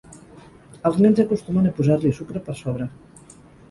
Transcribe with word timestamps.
Els 0.91 0.97
nens 1.05 1.23
acostumen 1.25 1.71
a 1.73 1.77
posar-li 1.79 2.17
sucre 2.23 2.47
per 2.51 2.61
sobre. 2.67 2.93